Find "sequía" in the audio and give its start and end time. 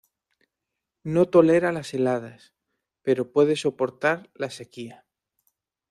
4.49-5.05